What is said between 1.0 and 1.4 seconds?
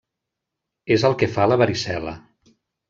el que